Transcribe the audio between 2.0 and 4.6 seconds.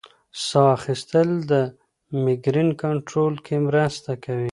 مېګرین کنټرول کې مرسته کوي.